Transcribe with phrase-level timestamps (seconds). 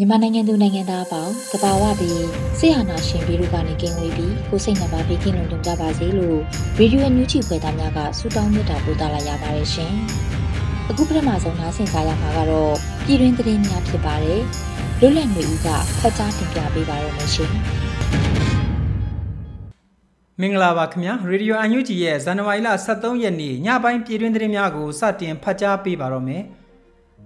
[0.00, 2.26] မြန်မာနိုင်ငံသူနိုင်ငံသားအပေါင်းတဘာဝပြီး
[2.58, 6.38] ဆရာနာရှင်ပြီးတို့ကနေကင်းဝေးပြီးကိုစိတ်နှပါဘေးကင်းလုံခြုံကြပါစေလို့
[6.78, 9.92] ရေဒီယိုအန်ယူဂျီဖွယ်သားများကဆုတောင်းမြတ်တာပို့သလာရပါတယ်ရှင်။
[10.90, 14.40] အခုပထမဆုံးနားဆင်ကြရမှာကတော့ပြည်တွင်းသတင်းများဖြစ်ပါတယ်။
[15.00, 15.68] လွတ်လပ်နေဦးက
[16.00, 17.52] ဖတ်ကြားတင်ပြပေးပါရမရှင်။
[20.40, 26.44] မင်္ဂလာပါခင်ဗျာရေဒီယိုအန်ယူဂျီရဲ့ဇန်နဝါရီလ23ရက်နေ့ညပိုင်းပြည်တွင်းသတင်းများကိုစတင်ဖတ်ကြားပေးပါတော့မယ်။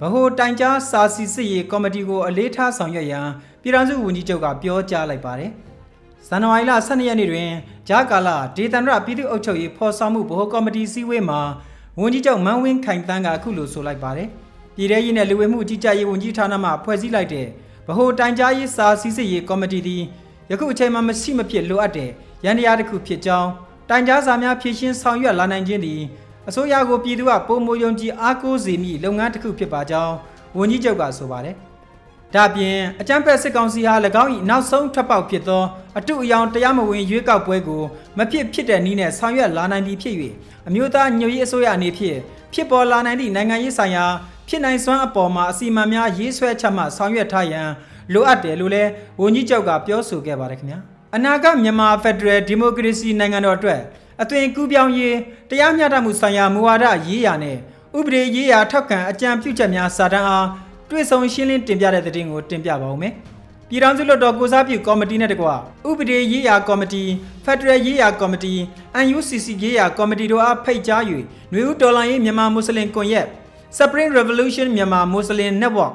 [0.02, 3.28] ဗဟိုတိုင်ကြားစာစီစစ်ရေးကော်မတီကိုအလေးထားဆောင်ရွက်ရန်
[3.62, 5.50] ပြည်ထောင်စုဝန်ကြီးချုပ်ကပြောကြားလိုက်ပါတယ်။
[6.28, 7.50] ဇန်နဝါရီလ12ရက်နေ့တွင်
[7.88, 11.40] ဂျာကာလာဒေသန္တရပြည်သူ့အုပ်ချုပ်ရေးဖော်ဆောင်မှုဗဟိုကော်မတီစည်းဝေးမှာ
[12.00, 14.28] ဝန်ကြီးချုပ်မန်းဝင်းခိုင်တန်းကအခုလိုဆိုလိုက်ပါတယ်။
[14.76, 17.46] ပြည်ထရေးနဲ့လူဝင်မှုကြီးကြပ်ရေးဝန်ကြီးဌာနမှဖွဲ့စည်းလိုက်တဲ့
[17.86, 20.02] ဗဟိုတိုင်ကြားရေးစာစီစစ်ရေးကော်မတီသည်
[20.50, 22.10] ယခုအချိန်မှာမရှိမဖြစ်လိုအပ်တဲ့
[22.44, 23.50] ရန်တရားတစ်ခုဖြစ်ကြောင်း
[23.88, 26.00] တိုင်ကြားစာများဖြည့်ရှင်းဆောင်ရွက်လာနိုင်ခြင်းသည်
[26.48, 30.14] အစိုးရကိုပြည်သူကပုံမယုံကြည်အားကိုးစေမိလုပ်ငန်းတစ်ခုဖြစ်ပါကြောင်း
[30.58, 31.56] ဝန်ကြီးချုပ်ကဆိုပါတယ်။
[32.34, 35.62] ဒါပြင်အကြမ်းဖက်စစ်ကောင်စီဟာ၎င်း၏နောက်ဆုံးထွက်ပေါက်ဖြစ်သော
[35.98, 37.82] အတုအယောင်တရားမဝင်ရွေးကောက်ပွဲကို
[38.18, 40.14] မဖြစ်ဖြစ်တဲ့နည်းနဲ့ဆောင်ရွက်လာနိုင်ပြီဖြစ်၍
[40.68, 42.18] အမျိုးသားညွရေးအစိုးရအနေဖြင့်
[42.54, 44.04] ဖြစ်ပေါ်လာနိုင်သည့်နိုင်ငံရေးဆိုင်ရာ
[44.48, 47.68] ဖြစ်နိုင်စွမ်းအပေါ်မှာအစီအမံများရေးဆွဲချက်မှဆောင်ရွက်ထားရန်
[48.12, 48.90] လိုအပ်တယ်လို့လည်း
[49.20, 50.78] ဝန်ကြီးချုပ်ကပြောဆိုခဲ့ပါတယ်ခင်ဗျာ။
[51.16, 53.80] အနာဂတ်မြန်မာဖက်ဒရယ်ဒီမိုကရေစီနိုင်ငံတော်အတွက်
[54.22, 55.16] အသွင်ကူးပြောင်းရေး
[55.50, 57.56] တရားမျှတမှုဆိုင်ရာမူဝါဒရေးရာနဲ့
[57.98, 60.46] ဥပဒေရေးရာထောက်ခံအကြံပြုချက်များစာတမ်းအား
[60.90, 63.12] တွေ့ဆုံရှင်းလင်းတင်ပြတဲ့တဲ့တင်ကိုတင်ပြပါဦးမယ်။
[63.68, 65.46] ပြည်ထောင်စုလွှတ်တော်ကိုစားပြုကော်မတီနဲ့တကွ
[65.88, 67.02] ဥပဒေရေးရာကော်မတီ
[67.44, 68.54] ဖက်ဒရယ်ရေးရာကော်မတီ
[69.16, 71.02] UNCC ရေးရာကော်မတီတို့အားဖိတ်ကြား၍
[71.50, 73.26] ຫນွေဦးတော်လှန်ရေးမြန်မာမွတ်စလင်ကွန်ရက်
[73.78, 75.94] Spring Revolution မြန်မာမွတ်စလင် Network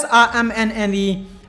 [0.00, 1.06] SRMNN ဒီ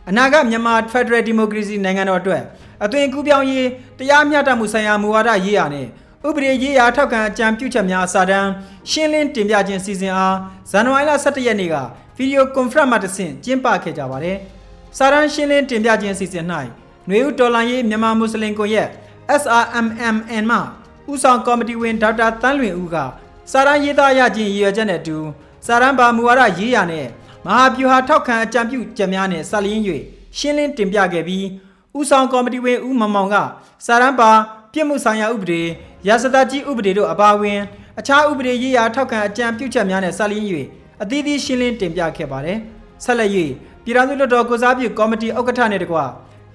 [0.10, 2.44] အနာဂတ်မြန်မာ Federal Democracy နိုင်ငံတော်အတွက်
[2.84, 3.68] အသွင်ကူးပြောင်းရေး
[4.00, 5.88] တရားမျှတမှုဆိုင်ရာမူဝါဒရေးရာနဲ့
[6.28, 8.50] ဥပဒေရေးရာထောက်ခံအကြံပြုချက်များစာတမ်း
[8.90, 10.36] ရှင်းလင်းတင်ပြခြင်းစီစဉ်အား
[10.72, 11.76] ဇန်နဝါရီလ17ရက်နေ့က
[12.16, 14.38] ဗီဒီယိုကွန်ဖရင့်မှတဆင့်ကျင်းပခဲ့ကြပါတယ်။
[14.98, 16.46] စာတမ်းရှင်းလင်းတင်ပြခြင်းစီစဉ်၌
[17.08, 18.90] ຫນွေဦးတော်လန်ရေးမြန်မာမွတ်စလင်ကွန်ရက်
[19.42, 20.58] SRMMN မှ
[21.12, 22.98] ဦးဆောင်ကော်မတီဝင်ဒေါက်တာတန်းလွင်ဦးက
[23.52, 25.18] စာတမ်းရေးသားရခြင်းရည်ရွယ်ချက်နဲ့အတူ
[25.66, 27.08] စာတမ်းပါမူဝါဒရေးရာနဲ့
[27.46, 29.84] မဟာဗျူဟာထောက်ခံအကြံပြုချက်များနဲ့ဆက်လျင်း၍
[30.38, 31.46] ရှင်းလင်းတင်ပြခဲ့ပြီး
[31.98, 33.36] ဦးဆောင်ကော်မတီဝင်ဦးမမောင်က
[33.86, 34.32] စာတမ်းပါ
[34.74, 35.62] ပြစ်မှုဆိုင်ရာဥပဒေ
[36.08, 37.60] ရာဇသကြီးဥပဒေတို့အပါအဝင်
[38.00, 40.46] အခြားဥပဒေရေးရာထောက်ခံအကြံပြုချက်များနဲ့ဆက်လျင်း၍
[41.04, 42.58] အသီးသီးရှင်းလင်းတင်ပြခဲ့ပါတယ်။
[43.04, 43.32] ဆက်လက်၍
[43.84, 45.98] ပြည်ထောင်စုလွှတ်တော်ကိုစားပြုကော်မတီဥက္ကဋ္ဌနဲ့တကွ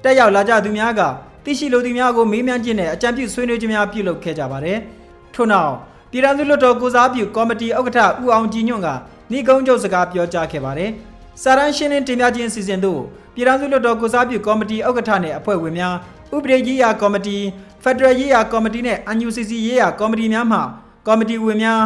[0.02, 1.00] တက်ရောက်လာကြသူများက
[1.44, 4.78] သိရှိလိုသူများကိုမေးမြန်းခြင်းနဲ့အကြံပြုဆွေးနွေးခြင်းများပြုလုပ်ခဲ့ကြပါတယ်။
[5.34, 5.72] ထို့နောက်
[6.10, 8.88] ပြည်ထောင်စုလွှတ်တော်ကိုစားပြုကော်မတီဥက္ကဋ္ဌဦးအောင်ကြည်ညွန့်က
[9.36, 10.90] ဤကုန်းချုပ်စကားပြောကြားခဲ့ပါတယ်။
[11.42, 13.00] စာရန်ရှင်းလင်းတင်ပြခြင်းအစီအစဉ်တို့
[13.34, 15.94] ပြည်ထောင်စုလွှတ်တော်ကိုစားပြုကော်မတီဥက္ကဋ္ဌနဲ့အဖွဲ့ဝင်များ
[16.34, 17.36] ဥပဒေရေးရာကော်မတီ
[17.82, 20.58] ဖက်ဒရယ်ရေးရာကော်မတီနဲ့ UNCC ရေးရာကော်မတီများမှ
[21.06, 21.82] ကော်မတီဝင်များ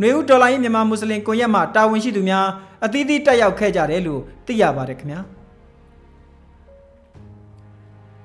[0.00, 2.46] နှွေဦးဒေါ်လာရေးမြန်မာမွတ်စလင်ကွန်ရက်မှတာဝန်ရှိသူများ
[2.84, 5.20] အသီးသီးတက်ရောက်ခဲ့ကြတယ်လို့သိရပါတယ်ခင်ဗျာ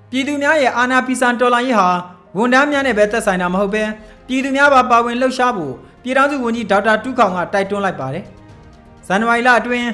[0.09, 1.89] ပြည်သူများရဲ့အာဏာပီဆန်တော်လှန်ရေးဟာ
[2.37, 3.83] ဝန်ထမ်းများနဲ့ပဲသက်ဆိုင်တာမဟုတ်ပဲ
[4.27, 5.73] ပြည်သူများပါပါဝင်လှုပ်ရှားဖို့
[6.03, 8.23] ပြည်ထောင်စုဝန်ကြီးဒေါက်တာတူးခေါင်ကတိုက်တွန်းလိုက်ပါတယ်
[9.07, 9.87] ဇန်နဝါရီလအတွင်း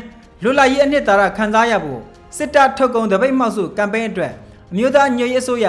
[0.43, 1.99] လွတ်လပ်ရေးအနှစ်သာရခန်းစားရဖို့
[2.37, 4.33] စစ်တပ်ထုတ်ကုန်တပိတ်မှောက်စုကမ်ပိန်းအတွက်
[4.71, 5.67] အမျိုးသားညွေရေးအစိုးရ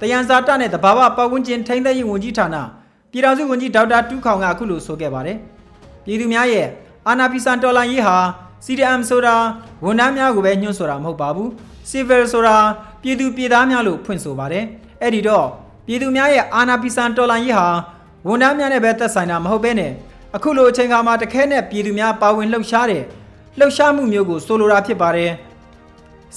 [0.00, 2.56] တယန်ဇာတနဲ့တဘာဝပတ်ဝန်းကျင်ထိန်းသိမ်းရေးဝန်ကြီးဌာန
[3.10, 5.38] ပြည်ထောင်စုဝန်ကြီးဒေါက်တာတူးခေါင်ကအခုလိုဆိုခဲ့ပါတယ်။
[6.04, 6.66] ပြည်သူများရဲ့
[7.06, 8.16] အာဏာဖီဆန်တော်လှန်ရေးဟာ
[8.64, 9.34] CDM ဆိုတာ
[9.84, 11.48] ဝန်ထမ်းများကိုပဲညှို့ဆိုတာမဟုတ်ပါဘူး။
[11.90, 12.56] Civil ဆိုတာ
[13.02, 14.64] ပြည်သူပြည်သားများလို့ဖွင့်ဆိုပါတယ်။
[15.02, 15.46] အဲ့ဒီတော့
[15.86, 17.68] ပြည်သူများရဲ့အာဏာဖီဆန်တော်လှန်ရေးဟာ
[18.28, 19.92] ဝန်ထမ်းများနဲ့ပဲသက်ဆိုင်တာမဟုတ်ဘဲနဲ့
[20.36, 23.02] အခုလိုအချိန်ခါမှာတခဲနဲ့ပြည်သူများပါဝင်လှုပ်ရှားတဲ့
[23.58, 25.30] လှုပ်ရှားမှုမျိုးကိုဆိုလိုတာဖြစ်ပါတယ်။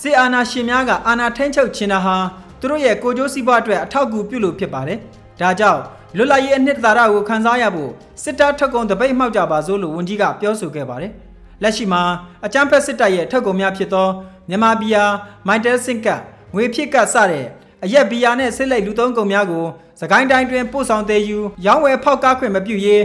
[0.01, 2.15] စစ်အာဏာရှင်များကအာဏာထိန်းချုပ်ခြင်းဟာ
[2.59, 4.99] သူတို့ရဲ့ကိုကြိုးစည်းပွားအတွက်အထောက်အကူပြုလို့ဖြစ်ပါတယ်။
[5.41, 5.81] ဒါကြောင့်
[6.17, 7.91] လွတ်လပ်ရေးအနှစ်သာရကိုခန်းစားရဖို့
[8.23, 11.11] စစ်တပ်ထုတ်ကုန်တပိတ်မှောက်ကြပါစို့လို့ဝန်ကြီးကပြောဆိုခဲ့ပါတယ်။
[11.63, 12.01] လက်ရှိမှာ
[12.45, 14.07] အကြမ်းဖက်စစ်တပ်ရဲ့ထုတ်ကုန်များဖြစ်သော
[14.49, 15.03] မြန်မာဘီယာ
[15.47, 16.21] မိုင်တယ်စင်ကတ်
[16.55, 17.45] ငွေဖြစ်ကတ်စတဲ့
[17.83, 19.65] အရက်ဘီယာနဲ့စစ်လိုက်လူသုံးကုန်များကို
[20.01, 23.03] စကိုင်းတိုင်းတွင်ပို့ဆောင်သေးယူရောင်းဝယ်ဖောက်ကားခွင့်မပြုရေး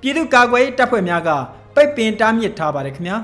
[0.00, 1.30] ပြည်သူ့ကာကွယ်ရေးတပ်ဖွဲ့များက
[1.74, 3.16] ပိတ်ပင်တားမြစ်ထားပါတယ်ခင်ဗျာ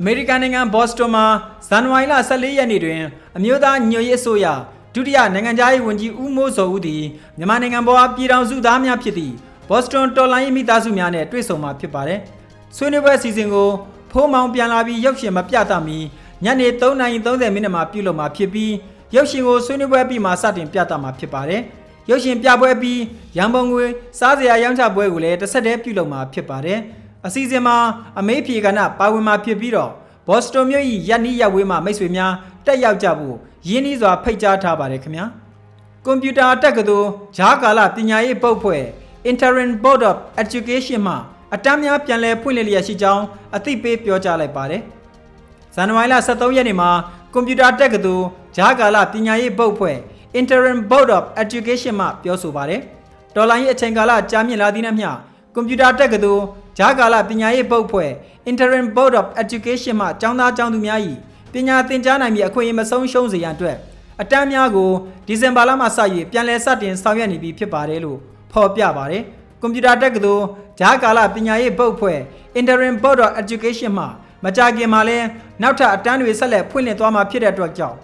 [0.00, 1.24] အမေရိကန်နိုင်ငံဘော့စတွန်မှာ
[1.68, 3.00] ဇန်နဝါရီလ14ရက်နေ့တွင်
[3.36, 4.46] အမျိုးသားညွတ်ရေးအစိုးရ
[4.94, 7.02] ဒုတိယနိုင်ငံသားရေးဝန်ကြီးဦးမိုးစောဦးသည်
[7.38, 9.34] မြန်မာနိုင်ငံပေါ်ပြည်ထောင်စုသားများဖြစ်သည့်
[9.68, 12.20] ဘော့စတွန်တော်လိုင်းမိသားစုများနဲ့တွေ့ဆုံမှာဖြစ်ပါတယ်။
[12.76, 13.68] ဆွေးနွေးပွဲအစီအစဉ်ကို
[14.12, 15.98] ဖိုးမောင်ပြန်လာပြီးရုပ်ရှင်မပြသမီ
[16.44, 18.72] ညနေ3:30မိနစ်မှာပြုလုပ်မှာဖြစ်ပြီး
[19.14, 21.60] ရုပ်ရှင်ကိုဆွေးနွေးပွဲပြီးမှစတင်ပြသမှာဖြစ်ပါတယ်။
[22.10, 23.00] ရုပ်ရှင်ပြပွဲပြီး
[23.36, 23.84] ရန်ပုံငွေ
[24.18, 26.78] စားစရာရောင်းချပွဲကိုလည်းတစ်ဆက်တည်းပြုလုပ်မှာဖြစ်ပါတယ်။
[27.26, 27.76] အစီအစဉ်မှာ
[28.18, 29.90] အမေးဖြေကဏပါဝင်မှာဖြစ်ပြီးတော့
[30.28, 32.32] ဘော့စတွန်မြို့၏ရပ်နီးရပ်ဝေးမှမိတ်ဆွေများ
[32.66, 33.36] တက်ရောက်ကြဖို့
[33.68, 35.26] ရင်းနှီးစွာဖိတ်ကြားထားပါတယ်ခင်ဗျာ။
[36.04, 38.82] ကွန်ပျူတာတက္ကသိုလ်ဂျားကာလပညာရေးပုတ်ဖွဲ့
[39.30, 41.14] Interim Board of Education မှ
[41.54, 43.24] အတန်းများပြန်လည်ဖွင့်လှစ်လျက်ရှိကြောင်း
[43.56, 44.82] အသိပေးပြောကြားလိုက်ပါတယ်။
[45.74, 46.90] ဇန်နဝါရီလ23ရက်နေ့မှာ
[47.32, 48.26] ကွန်ပျူတာတက္ကသိုလ်
[48.56, 49.96] ဂျားကာလပညာရေးပုတ်ဖွဲ့
[50.40, 52.80] Interim Board of Education မှပြောဆိုပါတယ်။
[53.34, 55.10] တော်လိုင်းရဲ့အချိန်ကာလကြာမြင့်လာသည့်နှင့်မျှ
[55.54, 56.42] ကွန်ပျူတာတက္ကသိုလ်
[56.78, 58.10] ဂျားကာလပညာရေးပုတ်ဖွဲ့
[58.50, 61.00] Interim Board of Education မှကျောင်းသားကျောင်းသူများ၏
[61.52, 63.76] ပညာသင်ကြားနိုင်မည့်အခွင့်အရေးမဆုံးရှုံးစေရန်အတွက်
[64.22, 64.90] အတန်းများကို
[65.26, 65.98] ဒီဇင်ဘာလမှစ၍
[66.30, 68.18] ပြန်လည်စတင်ဆောင်ရွက်နေပြီဖြစ်ပါတယ်လို့
[68.52, 69.22] ဖော်ပြပါတယ်။
[69.60, 70.44] ကွန်ပျူတာတက္ကသိုလ်
[70.80, 72.18] ဂျားကာလပညာရေးပုတ်ဖွဲ့
[72.60, 74.06] Interim Board of Education မှ
[74.44, 75.18] မကြခင်မှာလဲ
[75.62, 77.96] နောက်ထပ်အတန်းတွေဆက်လက်ဖွင့်လှစ်သွားမှာဖြစ်တဲ့အတွက်ကြောင့်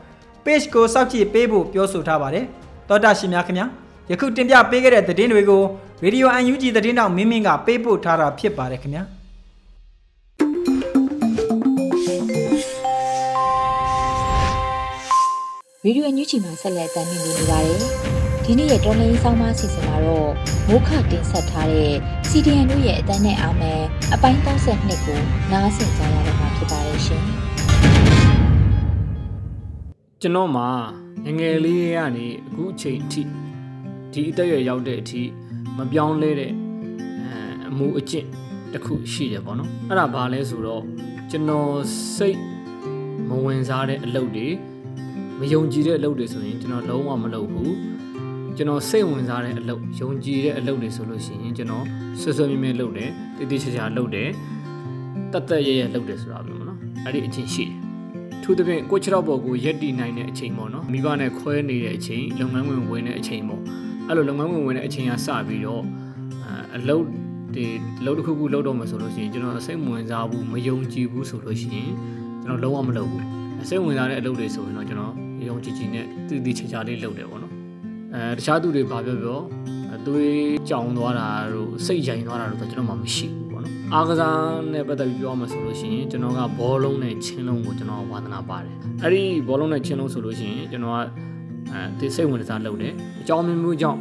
[0.45, 2.45] page ကိုစောင့်ကြည့်ပေးဖို့ပြောဆိုထားပါတယ်။
[2.89, 3.67] သောတာရှင်များခင်ဗျာ
[4.11, 5.63] ယခုတင်ပြပေးခဲ့တဲ့သတင်းတွေကို
[6.05, 9.05] Radio UNG သတင်းတောက်မင်းမင်းကပေးပို့ထားတာဖြစ်ပါတယ်ခင်ဗျာ။။
[15.85, 17.81] ရေဒီယိုအန်ယူဂျီမှာဆက်လက်တင်ပြနေပါတယ်။
[18.45, 20.31] ဒီနေ့ရဲ့တော်လိုင်းဆောင်မအစီအစဉ်မှာတော့
[20.69, 21.95] မိုးခတင်ဆက်ထားတဲ့
[22.29, 23.83] CDN တို့ရဲ့အတန်းနဲ့အာမယ်
[24.15, 25.21] အပိုင်း32ကို
[25.51, 27.23] နားဆင်ကြရတော့မှာဖြစ်ပါတယ်ရှင်။
[30.21, 30.69] ကျွန်တော်မှာ
[31.25, 33.23] ငငယ်လေးကနေအခုအချိန်အထိ
[34.13, 35.23] ဒီအသက်အရွယ်ရောက်တဲ့အထိ
[35.77, 36.55] မပြောင်းလဲတဲ့အ
[37.69, 38.27] အမှုအကျင့်
[38.73, 40.83] တစ်ခုရှိတယ်ပေါ့နော်အဲ့ဒါဘာလဲဆိုတော့
[41.31, 41.73] ကျွန်တော်
[42.17, 42.39] စိတ်
[43.29, 44.49] မဝင်စားတဲ့အလုပ်တွေ
[45.39, 47.75] မယုံကြည်တဲ့အလုပ်တွေဆိုရင်ကျွန်တော်လုံးဝမလုပ်ဘူး
[48.57, 51.85] ကျွန်တော်စိတ်ဝင်စားတဲ့အလုပ်ယုံကြည်တဲ့အလုပ်တွေဆိုလို့ရှိရင်ကျွန်တော်
[52.21, 54.29] ဆွဆွမြဲမြဲလုပ်တယ်တည်တည်ချာချာလုပ်တယ်
[55.33, 57.75] တတ်တတ်ရရလုပ်တယ်ဆိုတာပဲပေါ့နော်အဲ့ဒီအချင်းရှိတယ်
[58.43, 63.63] ထူးသဖြင့်ကိုချတော့ပေါ်ကိုရက်တီနိုင်တဲ့အချိန်ပေါ့နော်မိဘနဲ့ခွဲနေတဲ့အချိန်လုပ်ငန်းဝင်ဝင်တဲ့အချိန်ပေါ့
[64.09, 65.83] အဲ့လိုလုပ်ငန်းဝင်ဝင်တဲ့အချိန်ကစပြီးတော့
[66.77, 67.05] အလုပ်
[67.55, 67.65] ဒီ
[68.05, 71.91] လုပ်တစ်ခုခုလုပ်တော့မှဆိုလို့ရှိရင်ကျွန်တော်အစိတ်ဝင်စားဘူးမယုံကြည်ဘူးဆိုလို့ရှိရင်
[72.43, 73.25] ကျွန်တော်လုံးဝမလုပ်ဘူး
[73.63, 75.13] အစိတ်ဝင်စားတဲ့အလုပ်တွေဆိုရင်တော့ကျွန်တော်
[75.49, 77.53] ယုံကြည်ကြည်နဲ့တည်တည်ချာချာလေးလုပ်တယ်ပေါ့နော်
[78.15, 79.39] အဲတခြားသူတွေဘာပြောပြော
[80.07, 80.37] သွေး
[80.69, 84.39] ကြောင်သွားတာတို့စိတ်ကြိုင်သွားတာတို့ဆိုကျွန်တော်မှမရှိဘူးပေါ့နော်အားကစား
[84.73, 90.99] နဲ့ပတ်သက်ပြီးပြောမှဆိုလို့ရှိရင်ကျွန်တော်ကဘောလုံးနဲ့ချင်းလုံးကိုကျွန်တော်ဝါသနာပါတယ်အဲ့ဒီဘောလုံးနဲ့ချင်းလုံးဆိုလို့ရှိရင်ကျွန်တော်က
[91.73, 94.01] အဲဒီစိတ်ဝင်စားလုပ်တယ်အကြောင်းမျိုးမျိုးကြောင့်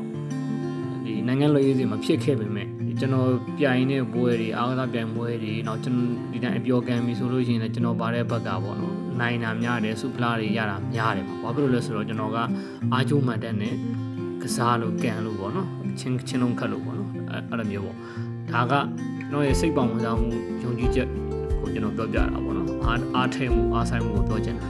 [1.05, 2.67] ဒီနိုင်ငံလွှဲရေးစီမဖြစ်ခဲ့ပေမဲ့
[2.99, 12.37] ကျွန်တော်ပြိုင်တဲ့ပွဲတွေအားကစားပြိုင်ပွဲတွေနောက်ကျွန်တော်ဒီတိုင်းအပျော်ကံပြီဆိုလို့ရှိရင်လည်းကျွန်တော်ပါတဲ့ဘက်ကပေါ့နော်နိုင်တာများတယ်စုဖလားတွေရတာများတယ်ပေါ့ဘာဖြစ်လို့လဲဆိုတော့ကျွန်တော်က
[12.93, 13.73] အားကျိုးမှန်တဲ့နဲ့
[14.41, 15.67] ကစားလို့ကန်လို့ပေါ့နော်
[15.99, 17.09] ချင်းချင်းလုံးခတ်လို့ပေါ့နော်
[17.49, 17.97] အဲ့လိုမျိုးပေါ့
[18.51, 20.27] ဒါကကျွန်တော်ရဲ့စိတ်ပေါင်ဝင်စားမှု
[20.63, 21.07] ယုံကြည်ချက်
[21.59, 24.67] ကိုကျွန်တော်ပြောပြတာပေါ့နော်အားအားထဲမှုအားဆိုင်မှုကိုပြောချင်တာ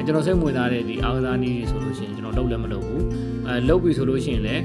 [0.00, 3.04] အဲကျွန်တော်စိတ်ဝင်စားတဲ့ဒီအားကစားနည်းတွေဆိုလို့ရှိရင်ကျွန်တော်လုပ်လည်းမလုပ်ဘူး
[3.46, 4.62] အဲလုပ်ပြီဆိုလို့ရှိရင်လည်း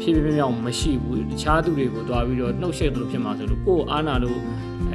[0.00, 4.38] ဖြည်းဖြည်းဖြည်းဖြည်းမရှိဘူးတခြားသူတွေကိုတွားပြီးတော့နှုတ်ဆက်လို့ဖြစ်မှာဆိုလို့ကိုယ်အားနာလို့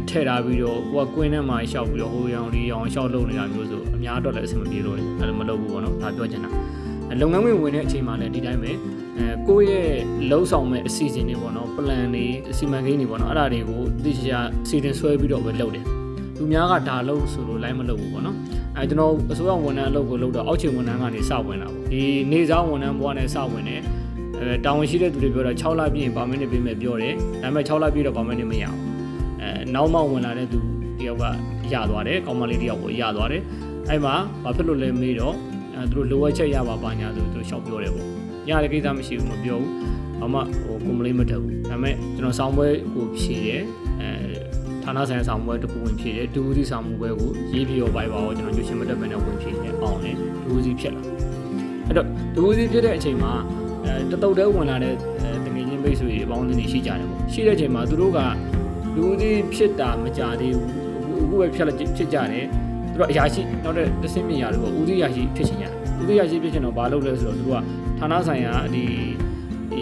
[0.10, 6.50] ထဲ့ထားပြီးတော့ကိုကကွင်းထဲမှာရှောက်ပြီးတော့ဟိုရောင်ဒီရောင်ရှောက်လုပ်နေတာမျိုးဆိုအများတော့လည်းအဆင်မပြေလို့လေအဲ့လိုမလုပ်ဘူးပေါ့နော်ဒါပြောချင်တာ
[7.22, 8.72] လုပ်ငန်းဝင်ဝင်တဲ့အချိန်မှာလည်းဒီတိုင်းပဲ
[9.18, 9.92] အဲကိုယ့်ရဲ့
[10.30, 16.03] လှုပ်ဆောင်မဲ့အစီအစဉ်တွေပေါ့နော် plan တွေအစီအမံကိန်းတွေပေါ့နော်အဲ့ဒါတွေကိုသိချာစီတင်ဆွဲပြီးတော့ပဲလုပ်တယ်
[16.44, 18.38] လူများကဒါလုပ်ဆိုလို့လိုက်မလုပ်ဘူးပေါ့နော်
[18.78, 23.82] အဲကျွန်တော်အစိုးရဝန်ထမ်းအလုပ်ကိုလုပ်တော့အောက်ခြေဝန်ထမ်းကနေစဝင်တာပေါ့ဒီနေစားဝန်ထမ်းဘဝနဲ့စဝင်တယ်
[24.40, 28.80] အဲတာဝန်ရှိတဲ့သူတွေပြောတာ6လပြည့်ရင်ဗာမင်းနေပေးမယ်ပြောတယ်ဒါပေမဲ့6လပြည့်တော့ဗာမင်းနေမရအောင်
[29.42, 30.60] အဲနောက်မှဝင်လာတဲ့သူ
[31.00, 31.24] တယောက်က
[31.74, 33.42] ရသွားတယ်ကောင်မလေးတယောက်ကိုရသွားတယ်
[33.90, 35.36] အဲ့မှာဘာဖြစ်လို့လဲမေးတော့
[35.76, 38.08] အဲသူတို့လိုအပ်ချက်ရပါပါညာဆိုသူတို့ရှောက်ပြောတယ်ပေါ့
[38.50, 39.72] ရတဲ့ကိစ္စမရှိဘူးမပြောဘူး
[40.20, 43.62] ဘာမှဟိုကွန်ပလိမ့်မတက်ဘူးဒါပေမဲ့ကျွန်တော်ဆောင်းပွဲကိုဖြေတယ်
[44.02, 44.10] အဲ
[44.84, 51.02] ဌာနဆိုင်ရာဆောင်းပွဲတစ်ခုဝင်ဖြေတယ်ဒူဦးစီဆောင်းပွဲကိုရေးပြရောပိုက်ပါတော့ကျွန်တော်ညွှန်ရှင်မတက်ဘဲနဲ့ဝင်ဖြေတယ်အောင်တယ်ဒူဦးစီဖြစ်လာ
[51.88, 53.34] အဲ့တော့ဒူဦးစီဖြစ်တဲ့အချိန်မှာ
[53.86, 54.96] အဲတတုတ်တဲဝင်လာတဲ့
[55.46, 58.20] တငယ်ချင်းမိတ်ဆွေတွေအပေါင်းအသင်းတွေရှိကြတယ်ပေါ့ရှိတဲ့အချိန်မှာသူတို့က
[58.96, 62.46] လူကြီးဖြစ်တာမကြသေးဘူးအခုပဲဖြစ်လာဖြစ်ကြတယ်
[62.92, 67.60] သူတို့အရာရှိနောက်တဲ့တဆင့်မြင်ရတယ်ပေါ့ဦးစီးရာရှိဖြစ်ချင်ကြတယ်ဦးစီးရာရှိဖြစ်ချင်တော့ဘာလုပ်လဲဆိုတော့သူတို့က
[68.00, 68.84] ဌာနဆိုင်ရာဒီ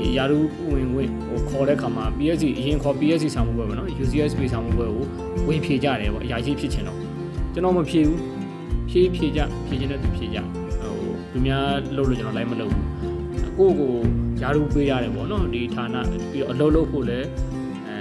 [0.01, 0.39] ဒီယာရု
[0.71, 5.05] ဝင်ဝင်ဟိုခေါ်တဲ့ခါမှာ PSC အရင်ခေါ် PSC ဆောင်မှုပွဲပေါ့နော် UCSP ဆောင်မှုပွဲကို
[5.47, 6.97] ဝင်ဖြေကြတယ်ပေါ့အရာရှိဖြစ်ချင်တော့
[7.53, 8.19] ကျွန်တော်မဖြေဘူး
[8.89, 10.37] ဖြေဖြေကြဖြေချင်တဲ့သူဖြေကြ
[10.81, 10.93] ဟို
[11.33, 11.65] လူများ
[11.95, 12.85] လုပ်လို့ကျွန်တော်လိုက်မလုပ်ဘူး
[13.57, 13.93] ကိုယ့်ကို
[14.41, 15.95] ယာရုပေးရတယ်ပေါ့နော်ဒီဌာန
[16.31, 17.27] ပြီးတော့အလုပ်လုပ်ဖို့လည်း
[17.87, 17.97] အဲ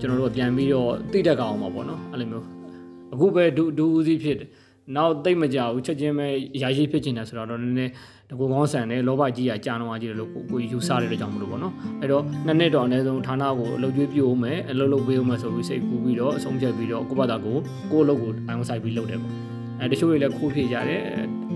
[0.00, 2.46] ကျွန်တော်တို့ပြန်ပြီးတော့သိတတ်ကြအောင်ပါပေါ့နော်အဲ့လိုမျိုး
[3.12, 4.48] အခုပဲဒူဒူဦးစီးဖြစ်တယ်
[4.96, 6.26] နောက်သိမ့်မကြဘူးချက်ချင်းပဲ
[6.62, 7.92] ရာရှိဖြစ်ချင်တယ်ဆိုတော့နည်းနည်း
[8.28, 17.56] တကူကောင်းဆန်တယ်လောဘကြီးကကြာတော့ကြီးတယ်လို့ကိုကိုယူဆတဲ့ကြောင့်မလို့ပေါ့နော်အဲ့တော့နှစ်နှစ်တော့အနည်းဆုံးဌာနကိုအလုပ်ကျွေးပြိုးမယ်အလုပ်လုပ်ပေးဦးမယ်ဆိုပြီးစိတ်ကူးပြီးတော့အဆုံးဖြတ်ပြီးတော့ကိုယ့်ဘာသာကို
[17.92, 19.32] ကိုယ့်အလုပ်ကိုအိုင်ဆိုင်ပြီးလုပ်တယ်ပေါ့
[19.80, 21.00] အဲတချို့တွေလည်းခိုးဖြေကြတယ်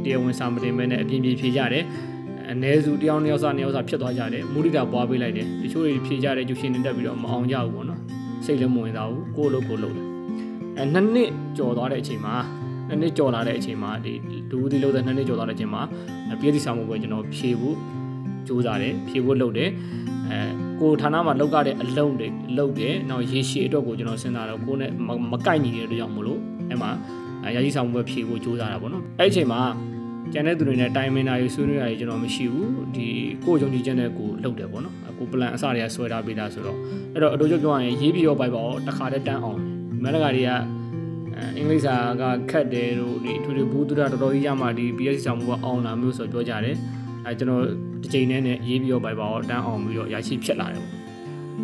[0.04, 1.84] တရားဝင်စာမတင်မဲနဲ့အပြင်းပြင်းဖြေကြတယ်
[2.50, 8.00] အ ਨੇ စုတယောက်နှစ်ယောက်စာနှစ်ယောက်စာဖြစ်သွားကြတယ်မူရိတာပွားပေးလိုက်တယ်တချို့တွေဖြေကြတယ်ကျူရှင်နေတက်ပြီးတော့မအောင်ကြဘူးပေါ့နော်
[8.44, 10.06] စိတ်လည်းမဝင်သားဘူးကိုယ့်အလုပ်ကိုလုပ်တယ်
[10.78, 12.34] အဲနှစ်နှစ်ကြော်သွားတဲ့အချိန်မှာ
[12.88, 14.12] နှစ်နှစ်ကြော်လာတဲ့အချိန်မှာဒီ
[14.50, 15.82] ဒူးဒီလို့တဲ့နှစ်နှစ်ကြော်သွားတဲ့အချိန်မှာ
[16.40, 17.76] ပြည်သူ့ဆောင်မှုပဲကျွန်တော်ဖြေဖို့
[18.46, 19.70] ကြိုးစားတယ်ဖြေဖို့လုပ်တယ်
[20.28, 20.38] အဲ
[20.80, 22.28] ကိုဌာနမှာလောက်ကြတဲ့အလုံးတွေ
[22.58, 24.90] လုပ်တယ်နောက်ရေရှည်အတွက်ကိုကျွန်တော်စဉ်းစားတော့ကိုနဲ့
[25.32, 26.90] မကိုက်ညီတဲ့အတွက်ကြောင့်မလို့အဲ့မှာ
[27.54, 29.60] ရာကြီးဆောင်မှုပဲဖြေဖို့ကြိုးစားတာပေါ့နော်အဲ့အချိန်မှာ
[30.32, 33.06] ကျန်တဲ့သူတွေနဲ့တိုင်မင်တာရေးဆွေးနွေးတာရေးကျွန်တော်မရှိဘူးဒီ
[33.44, 36.78] ကိုယုံကြည်ချက်နဲ့ကိုလုပ်တယ်ပေါ့နော်ကိုပလန်အစတွေကဆွဲထားပေးတာဆိုတော့
[37.14, 39.58] အဲ့တော့အတူတူပြောရရင်ရေးပြီးတော့ပိုက်ပါတော့တခါတည်းတန်းအောင်
[40.02, 40.50] မန္တကာတွေက
[41.56, 46.76] အင်္ဂလိပ်စာကခတ်တယ်တို့ဒီထူထူဘူးတူတာတော်တော်ကြီးရမှဒီ BSC ဆောင်မှုကအောင်လာမျိုးဆိုပြောကြတယ်
[47.26, 47.62] အဲကျွန်တော်
[48.02, 50.92] တစ်ချိန်နဲ့ရေးပြီးတော့ပိုက်ပါတော့တန်းအောင်ပြီးတော့ရရှိဖြစ်လာတယ်ပေါ့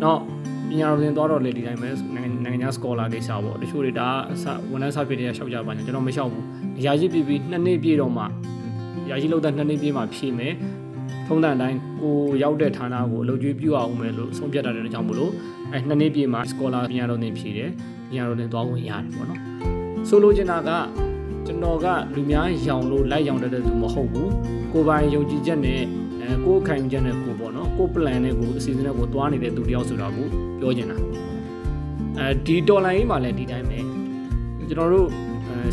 [0.03, 0.21] နောက်
[0.69, 4.07] ပညာတော်သင်သွားတော့လေဒီတိုင်းပဲနိုင်ငံခြားစကောလာကိစ္စပေါ့တချို့တွေဒါ
[4.71, 6.45] ဝန်ထမ်းစာဖြစ်တဲ့ရှောက်ကြပါညာကျွန်တော်မလျှောက်ဘူး
[6.85, 8.23] ရာရှိပြပြီးနှစ်နှစ်ပြည့်တော့မှ
[9.09, 10.53] ရာရှိလောက်တဲ့နှစ်နှစ်ပြည့်မှဖြည့်မယ်
[11.27, 15.31] ထုံးတဲ့အတိုင်းကိုရောက်တဲ့ဌာနကိုအလုပ်ကျွေးပြုအောင်မယ်လို့ဆုံးဖြတ်တာတဲ့ကြောင့်မလို့
[15.71, 17.71] အဲနှစ်နှစ်ပြည့်မှစကောလာပညာတော်သင်ဖြည့်တယ်
[18.09, 19.41] ပညာတော်သင်သွားဝင်ရတယ်ပေါ့နော်
[20.07, 20.71] ဆိုလိုချင်တာက
[21.45, 21.85] ကျွန်တော်က
[22.15, 24.31] လူများရောင်လို့လိုက်ရောင်တဲ့သူမဟုတ်ဘူး
[24.71, 25.81] ကိုပိုင်ယုံကြည်ချက်နဲ့
[26.21, 30.27] အဲကိုခံယူချက်နဲ့ကိုပေါ့နော်ကို plan နဲ့ကိုအစီအစဉ်နဲ့ကိုသွားနေတဲ့သူတယောက်ဆိုတာကို
[30.59, 30.97] ပြောချင်တာ
[32.19, 33.79] အဲဒီဒေါ်လာရေးမှာလည်းဒီတိုင်းပဲ
[34.69, 35.09] ကျွန်တော်တို့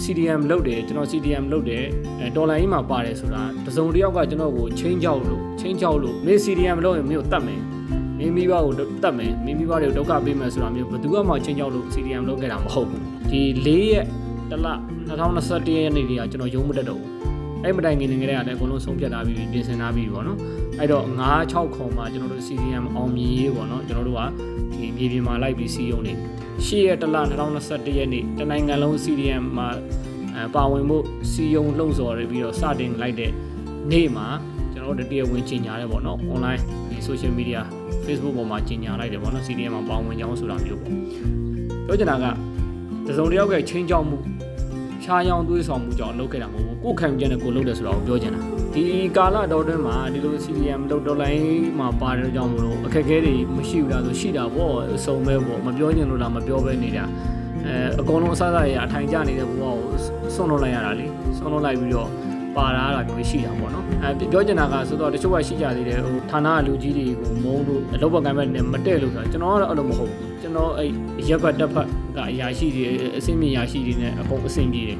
[0.04, 1.84] CDM လုပ်တယ်ကျွန်တော် CDM လုပ်တယ်
[2.20, 7.60] အဲဒေါ်လာရေးမှာပါတယ်ဆိုတာတစုံတစ်ယောက် ကကျွန်တော်ကိုချင်းချောက်လို့ချင်းချောက်လို့မင်း CDM လုပ်ရင်မင်းကိုတတ်မယ်
[8.22, 14.06] မင်းမိဘကိုတတ်မယ်မင်းမိဘတွေကိုဒုက္ခပေးမယ်ဆိုတာမျိုးဘယ်သူမှချင်းချောက်လို့ CDM လုပ်ခဲ့တာမဟုတ်ဘူးဒီ၄ရက်
[14.50, 14.66] တလ
[15.28, 17.10] 2021ရက်နေ့တည်းကကျွန်တော်ရုံးမတက်တော့ဘူး
[17.64, 20.38] အဲ့မတိုင်ခင်နေကြတဲ့ကလည်းအကုန်လုံးဆုံးဖြတ်ထားပြီးပြင်ဆင်ထားပြီးပေါ့နော်
[20.78, 24.22] အဲ့တော့9 6ခုမှာကျွန်တော်တို့ CDM အောင်မြင်ရေးပေါ့နော်ကျွန်တော်တို့က
[24.72, 26.12] ဒီမြေပြင်မှာလိုက်ပြီးစီယုံနေ
[26.64, 27.16] ရှေ့ရက်တလ
[27.58, 29.68] 2021ရက်နေ့တနိုင်ငံလုံး CDM မှာ
[30.54, 30.98] ပါဝင်မှု
[31.30, 33.32] စီယုံလှုံ့ဆော်ရပြီးတော့စတင်လိုက်တဲ့
[33.90, 34.26] နေ့မှာ
[34.72, 37.60] ကျွန်တော်တို့တရားဝင်ကြီးညာရဲပေါ့နော် online ဒီ social media
[38.04, 40.92] Facebook ပေါ်မှာကြီးညာလိုက်တယ်ပေါ့နော် CDM မှာပါဝင်ကြောင်းဆိုတာမျိုးပေါ့
[41.86, 42.24] ပြောချင်တာက
[43.06, 44.16] တစုံတစ်ယောက်ကချင်းကြောက်မှု
[45.02, 48.40] ဖြားယောင်သွေးဆောင်မှုကြောင့်လုပ်ခဲ့တာမဟုတ်ဘူးကိုယ်ခံကြတဲ့ကိုလုပ်တယ်ဆိုတာကိုပြောချင်တာ
[48.74, 48.84] ဒီ
[49.16, 51.30] ကာလတော်တွင်းမှာဒီလို CDM လောက်ဒေါ်လာ
[51.78, 57.04] မှာပါတယ်ကြောင့်မလို့အခက်အခဲတွေမရှိဘူးလားဆိုရှိတာပေါ့အစုံပဲပေါ့မပြောချင်လို့လားမပြောပဲနေတာ
[57.66, 59.74] အဲအကုန်လုံးအစအစရအထိုင်ကျနေတဲ့ဘဝကို
[60.34, 61.06] ဆွန့်လွတ်လိုက်ရတာလေ
[61.36, 62.08] ဆွန့်လွတ်လိုက်ပြီးတော့
[62.56, 70.88] ပါလာတာမျိုးရှိတာပေါ့နော်အဲပြောချင်တာကဆိုတော့တချို့ကရှိကြသေးတယ်ဟိုဌာနလူကြီးတွေကိုမုန်းလို့အလုပ်ပကံမဲ့နဲ့မတည့်လို့ဆိုတာကျွန်တော်ကတော့အဲ့လိုမဟုတ်ဘူးကျွန်တော်အဲ့
[71.28, 72.84] ရက်ဘတ်တက်ဖတ်ကအရာရှိတွေ
[73.16, 74.98] အစင်းမြင်ရာရှိတွေနဲ့အကုန်အဆင်ပြေတယ်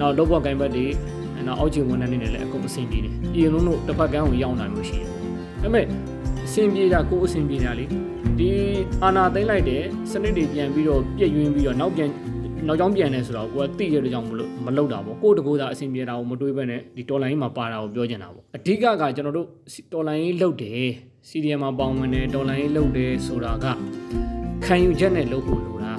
[0.00, 0.86] နောက်လုပ်ပကံဘက်တွေ
[1.46, 5.08] နော်အောက်ခြေဝန်ထမ်းတွေနဲ့လည်းအကုန်အဆင်ပြေတယ်။ပြည်လုံးတို့တစ်ဖက်ကန်းကိုရောက်နိုင်လို့ရှိတယ်။
[5.62, 5.86] ဒါပေမဲ့
[6.46, 7.84] အဆင်ပြေတာကိုယ်အဆင်ပြေတာလေ
[8.38, 8.50] ဒီ
[9.02, 12.08] အာနာသိမ့်လိုက်တဲ့စနစ်တွေပြန်ပြီးတော့ပြည့်ယွင်းပြီးတော့နောက်ပြန်
[12.68, 19.48] နောက်ကြောင်းပြန်နေဆိုတော့ကိုယ်ကသိရတဲ့ကြောင့်မလို့မလုပ်တာပေါ့ကိုယ်တကူသာအဆင်ပြေတာကိုမတွေးဘဲနဲ့ဒီတော်လိုင်းမှာပါတာကိုပြောချင်တာပေါ့အဓိကကကျွန်တော်တို့
[19.92, 20.84] တော်လိုင်းလုပ်တယ်
[21.28, 23.66] CDM မှာပေါဝင်တယ်တော်လိုင်းလုပ်တယ်ဆိုတာက
[24.64, 25.92] ခံယူချက်နဲ့လုပ်ဖို့လိုတာ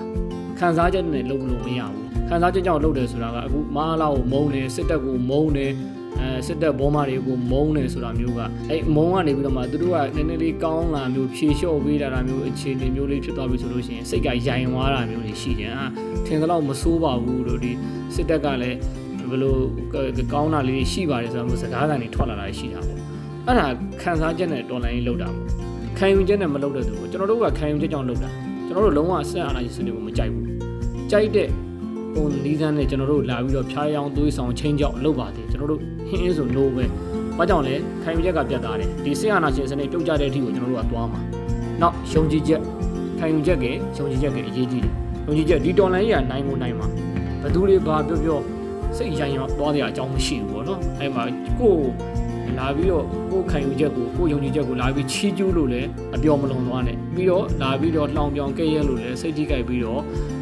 [0.60, 5.72] ခံစားချက်နဲ့လုပ်လို့မရဘူးခန်းစားချက်ကြောင့်လုပ်တယ်ဆိုတာကအခုမအားလာကိုမုန်းတယ်စစ်တပ်ကိုမုန်းတယ်
[6.20, 15.86] အဲစစ်တပ်ဘောမတွေကိုမုန်းတယ်ဆိုတာမျိုးကအဲ့မုန်းကနေပြီးတော့မှသူတို့ကနည်းနည်းလေးကောင်းလာမျိုးဖြေလျှော့ပေးတာမျိုးအခြေအနေမျိုးလေးဖြစ်သွားပြီဆိုလို့ရှိရင်စိတ်ကရိုင်သွားတာမျိုးတွေရှိတယ်အာ
[16.26, 17.72] ထင်သလောက်မဆိုးပါဘူးလို့ဒီ
[18.16, 18.78] စစ်တပ်ကလည်း
[19.30, 19.56] ဘယ်လို
[20.34, 22.98] ကောင်းတာလေးရှိပါတယ်ဆိုတော့စကားသံတွေထွက်လာတာရှိတာပေါ့
[23.46, 23.68] အဲ့ဒါ
[24.02, 25.48] ခန်းစားချက်နဲ့တော်လိုင်းလောက်တာပေါ့
[25.98, 28.30] ခံယူချက်နဲ့မလုပ်တဲ့သူကျွန်တော်တို့ကခံယူချက်ကြောင့်လုပ်တာ
[28.68, 30.46] ကျွန်တော်တို့လုံးဝဆက်အာဏာရှင်စနစ်ကိုမကြိုက်ဘူး
[31.12, 31.50] ကြိုက်တဲ့
[32.14, 36.86] ပုံနီးစမ်းနဲ့ကျွန်တော်တို့လာပြီးတော့ဖျားယောင်သွေးဆောင်ချင်းကြောက်လုပ်ပါတယ် ကျွန်တော်တို့ဟင်းအင်းဆို no ပဲ
[37.38, 41.22] ဘာကြောင့်လဲခံယူချက်ကပြတ်သားတယ်ဒီဆင်အာနာရှင်စနစ်ပြုတ်ကြတဲ့အထိကိုကျွန်တော်တို့ကသွားမှာ
[41.82, 42.62] နောက်ယုံကြည်ချက်
[43.20, 43.66] ခံယူချက်က
[43.98, 44.94] ယုံကြည်ချက်ကအရေးကြီးတယ်
[45.28, 46.88] ယုံကြည်ချက်ဒီတော်လန်ကြီးကနိုင်ကိုနိုင်မှာ
[47.42, 48.40] ဘသူတွေဘာပြောပြော
[48.98, 51.24] စိတ်ရိုင်ရောသွားတဲ့အကြောင်းမရှိဘူးပေါ့နော်အဲ့မှာ
[51.60, 51.74] ကို
[52.58, 60.02] လာပြီးတော့ကိုခံယူချက်ကိုကိုယုံကြည်ချက်ကိုလာပြီးချီးကျူးလို့လည်းအပြောမလွန်သွားနဲ့ပြီးတော့လာပြီးတော့လှောင်ပြောင်ကဲ့ရဲ့လို့လည်းစိတ်ထိကြိုက်ပြီးတော့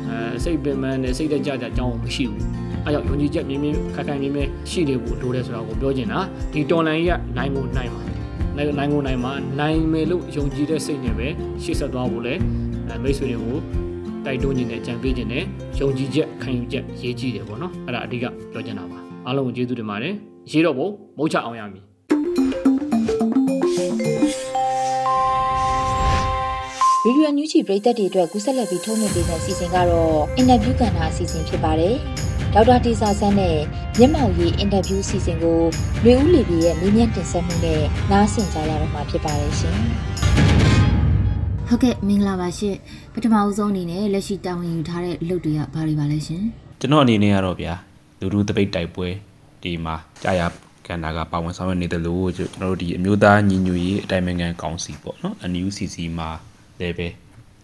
[0.09, 2.54] အဲစိတ်ပင်ပန်းနဲ့စိတ်တကြကြအကြောင်းမရှိဘူး
[2.85, 6.19] အဲကြောင့်ယုံကြည်ချက်မြင်းမြင်းခက်ခက်မြင်းမြင်းရှိနေဖို့လိုတယ်ဆိုတာကိုပြောချင်တာ
[6.53, 8.01] ဒီတော်လန်ကြီးကနိုင်ဖို့နိုင်ပါ
[8.57, 11.27] နိုင်ကိုနိုင်မှာနိုင်မယ်လို့ယုံကြည်တဲ့စိတ်နဲ့ပဲ
[11.63, 12.33] ရှေ့ဆက်သွားဖို့လဲ
[13.03, 13.57] မိတ်ဆွေတွေကို
[14.25, 15.43] တိုက်တွန်းခြင်းနဲ့ကြံပေးခြင်းနဲ့
[15.79, 20.13] ယုံကြည်ချက်ခံယူချက်ရေးကြည့်တယ်ပေါ့နော်အဲ့ဒါအဓိကပြောချင်တာပါအားလုံးကိုကျေးဇူးတင်ပါတယ်
[20.51, 21.83] ရေးတော့ဖို့မဟုတ်ချအောင်ရမည်
[27.03, 31.97] ဗီဒီယိုညူချီပရိသတ်တွေအတွက်ကူးဆက်လက်ပြီးထုတ်လွှင့်ပေးမယ့်အစီအစဉ်ကတော့အင်တာဗျူးကဏ္ဍအစီအစဉ်ဖြစ်ပါတယ်။
[32.57, 33.57] ဒေါက်တာတေစာဆန်းနဲ့
[33.97, 35.59] မျက်မှောက်ရေးအင်တာဗျူးအစီအစဉ်ကို
[36.03, 37.81] လူဦးလီဘီရဲ့မေးမြန်းတင်ဆက်မှုနဲ့
[38.11, 39.77] နားဆင်ကြရတော့မှာဖြစ်ပါတယ်ရှင်။
[41.67, 42.75] ဟုတ်ကဲ့မင်္ဂလာပါရှင်။
[43.13, 46.41] ပထမဦးဆုံးအနေနဲ့လက်ရှိတာဝန်ယူထားတဲ့လုပ်တွေကဘာတွေပါလဲရှင်။
[46.79, 47.73] ကျွန်တော်အနေနဲ့ကတော့ဗျာ
[48.19, 49.07] လူလူတပိတ်တိုက်ပွဲ
[49.63, 50.41] ဒီမှာကြာရ
[50.87, 56.29] ကန္တာကပါဝင်ဆောင်ရွက်နေတယ်လို့ကျွန်တော်တို့ဒီအမျိုးသားညီညွတ်ရေးအတိုင်းအမြန်ကောင်စီပေါ့နော် NUCC မှာ
[56.79, 57.07] လည်းပဲ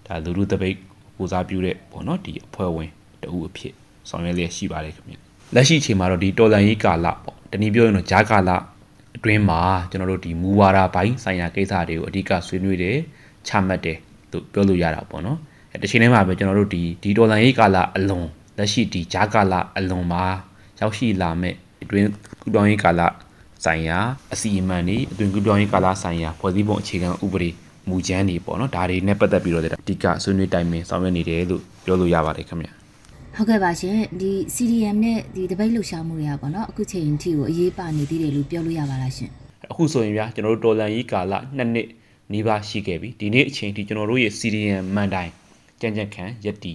[0.08, 0.78] ဒါလူလူတပိတ်
[1.16, 2.90] ပူစားပြုတဲ့ပေါ့နော်ဒီအဖွဲ့ဝင်
[3.24, 5.16] တဦးအဖြစ် ဆောင်ရွက်လျက်ရှိပါတယ်ခင်ဗျ
[5.56, 8.50] လက်ရှိအချိန်မှာတော့ဒီတော်လန်ရေးကာလပေါ့တနည်းပြောရင်တော့ဂျာကာလ
[9.16, 12.98] အတွင်းမှာကျွန်တော်တို့ဒီမူဝါဒပိုင်းဆိုင်ရာကိစ္စတွေကိုအဓိကဆွေးနွေးတယ်
[13.48, 13.98] ချမှတ်တယ်
[14.32, 15.38] လို့ပြောလို့ရတာပေါ့နော်
[15.74, 18.28] အဲတစ်ချိန်တည်းမှာပဲကျွန်တော်တို့ဒီဒီတော်လန်ရေးကာလအလွန်
[18.58, 20.24] လက်ရှိဒီဂျာကာလအလွန်မှာ
[20.80, 22.08] ရောက်ရှိလာမဲ့အတွင်း
[22.42, 23.02] ကုတောင်းရေးကာလ
[23.66, 23.98] ဆိုင်ရာ
[24.34, 27.50] အစီအမံတွေအတွင်းကုတောင်းရေးကာလဆိုင်ရာဖွဲ့စည်းပုံအခြေခံဥပဒေ
[27.90, 32.81] မူကြမ်းတွေပေါ့နော်ဒါတွေနဲ့ပတ်သက်ပြီးတော့အဓိကဆွေးနွေးတိုင်ပင်ဆောင်ရွက်နေတယ်လို့ပြောလို့ရပါတယ်ခင်ဗျ
[33.36, 39.30] ဟုတ်ကဲ့ပါရှင်ဒီ CDM နဲ့ဒီတပိတ်လှူရှာမှုတွေကပေါ့နော်အခုချိန်ထိကိုအရေးပါနေသေးတယ်လို့ပြောလို့ရပါလားရှင်
[39.72, 41.88] အခုဆိုရင်ဗျာကျွန်တော်တို့တော်လန်ကြီးကာလနှစ်နှစ်
[42.34, 45.32] နီးပါးရှိခဲ့ပြီဒီနေ့အချိန်ထိကျွန်တော်တို့ရဲ့ CDM မန်တိုင်
[45.82, 46.74] ကြံ့ကြံ့ခံရက်တီ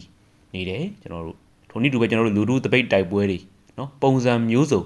[0.54, 1.36] နေတယ်ကျွန်တော်တို့
[1.70, 3.38] ထိုနည်းတူပဲကျွန်တော်တို့လူလူတပိတ်တိုက်ပွဲတွေ
[3.78, 4.82] နော်ပုံစံမျိုးစုံ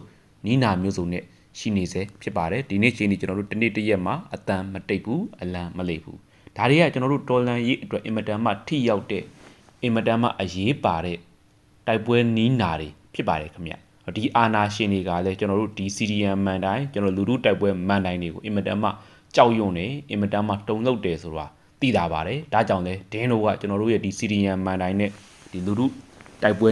[0.47, 1.23] နီးနာမျိုးစုံနဲ့
[1.59, 6.19] ရှိနေစေဖြစ်ပါတယ်ဒီနေ့ချိန်ဒီကျွန်တော်တို့တနေ့တရက်မှာအတန်မတိတ်ဘူးအလံမလိတ်ဘူး
[6.57, 9.25] ဒါတွေကကျွန်တော်တို့တော်လန်ရေးအတွက်အင်မတန်မှထိရောက်တဲ့
[9.83, 11.19] အင်မတန်မှအရေးပါတဲ့
[11.87, 13.75] တိုက်ပွဲနီးနာတွေဖြစ်ပါတယ်ခင်ဗျ
[14.17, 18.89] ဒီအာနာရှင်တွေကလည်းကျွန်တော်တို့ဒီ CDM မန်တိုင်းကျွန်တော်လူလူတိုက်ပွဲမန်တိုင်းတွေကိုအင်မတန်မှ
[19.35, 21.47] ကြောက်ရွံ့နေအင်မတန်မှတုံ့လောက်တယ်ဆိုတာ
[21.81, 25.11] သိတာပါတယ်ဒါကြောင့်လဲဒင်းတို့ကကျွန်တော်တို့ရဲ့ဒီ CDM မန်တိုင်းနဲ့
[25.53, 25.87] ဒီလူလူ
[26.43, 26.69] တိုက်ပွဲ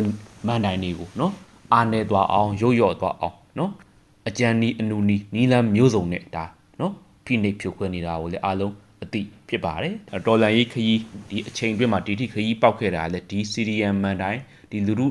[0.46, 1.32] မန်တိုင်းတွေကိုနော်
[1.72, 3.72] အာနေသွားအောင်ရုတ်ရော့သွားအောင်နော်
[4.28, 6.44] အကြံနီးအနူနီးနီးလန်းမျိုးစုံနဲ့ဒါ
[6.80, 6.92] နော်
[7.24, 9.94] ဖိနှိပ်ဖြိုခွဲနေတာကိုလည်းအားလုံးအသိဖြစ်ပါတယ်
[10.26, 15.06] တော်လန်ရေးခရီးဒီအချိန်အတွင်းမှာဒီထိခရီးပောက်ခဲ့တာလည်းဒီ CDM မန်တိုင်း ဒီလူလူ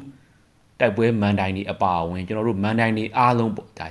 [0.80, 3.88] တိုက်ပွဲမန်တိုင်းတွေအပါအဝင်ကျွန်တော်တို့မန်တိုင်းတွေအားလုံးပေါ့ဒါ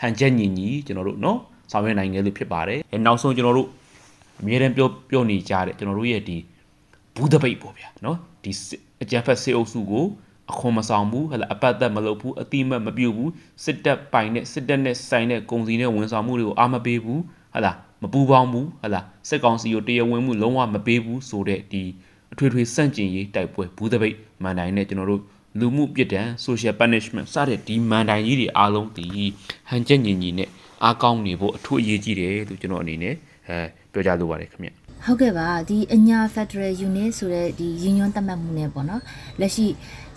[0.00, 1.38] ဟန်ချက်ညီညီကျွန်တော်တို့နော်
[1.70, 3.68] ဆောင်ရွက်နိုင်ငယ်လို့ဖြစ်ပါတယ်။နောက်ဆုံးကျွန်တော်တို့
[4.40, 6.36] အမြဲတမ်းပြောပြောနေကြတဲ့ကျွန်တော်တို့ရဲ့ဒီ
[7.16, 8.52] ဘူးတပိတ်ပေါ့ဗျာနော်ဒီ
[9.02, 10.06] အကြံဖက်စေအုပ်စုကို
[10.50, 13.30] အခွန်မဆောင်ဘူးဟဲ့လားအပတ်သက်မလုပ်ဘူးအတိမတ်မပြုတ်ဘူး
[13.64, 17.20] စစ်တပ်ပိုင်နဲ့စစ်တပ်နဲ့ဆိုင်တဲ့ကုံစီနဲ့ဝန်ဆောင်မှုတွေကိုအားမပေးဘူး
[17.54, 21.84] ဟဲ့လားမပူပေါင်းဘူးဟဲ့လားစစ်ကောင်စီကိုတရားဝင်မှုလုံးဝမပေးဘူးဆိုတဲ့ဒီ
[22.32, 25.22] အထွေထွေစန့်ကျင်ရေးတိုက်ပွဲဘူးတပိတ်မန်တိုင်းနဲ့ကျွန်တော်တို့
[25.58, 29.06] လူမှုပြစ်ဒဏ် social punishment စတဲ့ဒီမန်တိုင်ကြီးတွေအားလုံးဒီ
[29.68, 30.48] ဟန်ချက်ညီညီနဲ့
[30.84, 33.14] အားကောင်းနေဖို့အထူးအရေးကြီးတယ်လို့ကျွန်တော်အနေနဲ့
[33.48, 33.56] အဲ
[33.92, 34.70] ပြောကြားလိုပါတယ်ခင်ဗျ
[35.04, 39.02] ဟုတ်ကဲ့ပါဒီအညာ Federal Unit ဆိုတဲ့ဒီရင်းညွှန်းသတ်မှတ်မှုနဲ့ပေါ့နော်
[39.40, 39.66] လက်ရှိ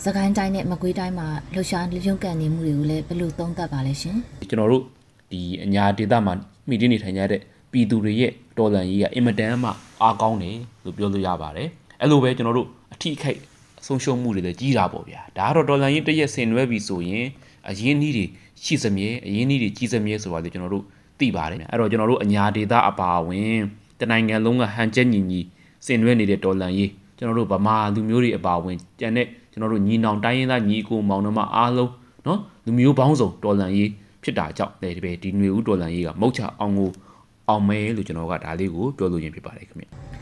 [0.04, 4.16] သခိုင်းတိုင်းနဲ့မကွေးတိုင်းမှာလှုပ်ရှားရုံးကန်နေမှုတွေကိုလည်းဘယ်လိုသုံးသပ်ပါလဲရှင်
[4.50, 4.84] ကျွန်တော်တို့
[5.32, 6.34] ဒီအညာဒေသမှာ
[6.70, 9.70] မိတင်းနေထိုင်ကြတဲ့ပြည်သူတွေရဲ့တော်လန်ရေးကအင်မတန်မှ
[10.02, 11.70] အားကောင်းတယ်လို့ပြောလို့ရပါတယ်
[12.04, 13.40] အဲ့လိုပဲကျွန်တော်တို့အထီးခိုက်
[13.86, 17.26] ဆုံးရှုံးမှုတွေလည်းကြီးတာပေါ့ဗျာဒါကတော့ဒေါ်လာရင်းတစ်ရက်ဆင်နွှဲပြီဆိုရင်
[17.70, 18.26] အရင်းနှီးတွေ
[18.64, 20.84] ရှိစမြဲအရင်းနှီးတွေကြီးစမြဲဆိုတာလည်းကျွန်တော်တို့
[21.20, 23.58] သိပါတယ်အဲ့တော့ကျွန်တော်တို့အညာဒေတာအပါဝင်
[24.00, 25.40] တနိုင်ငံလုံးကဟန်ချက်ညီညီ
[25.86, 31.92] ဆင်နွှဲနေတဲ့ဒေါ်လာရင်းကျွန်တော်တို့ဗမာလူမျိုးတွေအပါဝင်ကြံတဲ့ကျွန်တော်တို့ညီနောင်တိုင်းရင်းသားညီအကိုမောင်နှမအားလုံး
[32.28, 33.92] နော်လူမျိုးပေါင်းစုံဒေါ်လာရင်း
[34.24, 36.90] ဖြစ်တာကြောင့်လည်းဒီပဲဒီຫນွေဦးဒေါ်လာရင်းကမုတ်ချအောင်ကို
[37.50, 40.13] အောင်မဲလို့ကျွန်တော်ကဒါလေးကိုပြောလို့ရင်းဖြစ်ပါတယ်ခင်ဗျ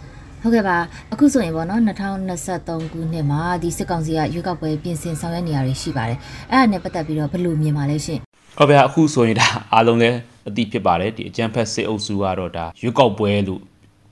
[0.43, 0.77] ဟုတ်ကဲ့ပါ
[1.13, 6.19] အခုဆိုရင်ပေါ့နော်2023ခုနှစ်မှာဒီစစ်ကောင်စီကရွေးကောက်ပွဲပြင်ဆင်ဆောင်ရွက်နေရတွေရှိပါတယ်
[6.51, 8.19] အဲ့ဒါနဲ့ပတ်သက်ပြီးတော့ဘယ်လိုမြင်ပါလဲရှင်
[8.58, 13.62] ဟုတ်ဗျာအခုဆိုရင်ဒါအားလုံးလည်းအသိဖြစ်ပါတယ်ဒီအကြံဖက်စစ်အုပ်စုကတော့ဒါရွေးကောက်ပွဲလို့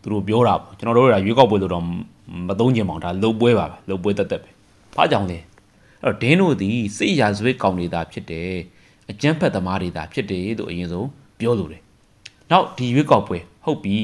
[0.02, 1.84] သူတို့ပြောတာပေါ့ကျွန်တော်တို့ကရွေးကောက်ပွဲလို့တော့
[2.48, 4.50] မသုံးချင်ပါဘူးဒါလုံပွဲပါပဲလုံပွဲတက်တက်ပဲ
[4.96, 5.40] ဘာကြောင့်လဲ
[6.04, 8.52] အဲ့တော့ဒင်းတို့ဒီစိတ်ရာဇဝတ်ကောင်နေတာဖြစ်တယ်
[9.12, 11.08] အကြံဖက်သမားတွေတာဖြစ်တယ်လို့အရင်ဆုံး
[11.40, 11.82] ပြောလို့တယ်
[12.52, 13.96] နောက်ဒီရွေးကောက်ပွဲဟုတ်ပြီ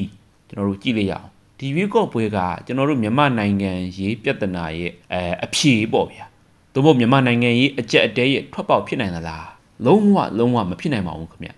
[0.47, 6.25] ကျွန်တော်တို့ကြည့်လိုက်ရအောင် ဒီရွေးကောက်ပွဲကကျွန်တော်တို့မြန်မာနိုင်ငံရေးပြဿနာရဲ့အဲအဖြေပေါ့ဗျာ
[6.73, 9.47] သို့မဟုတ်မြန်မာနိုင်ငံရေးအကြက်အတဲရဲ့ထွက်ပေါက်ဖြစ်နိုင်သလား
[9.85, 11.49] လုံးဝလုံးဝမဖြစ်နိုင်ပါဘူးခင်ဗျ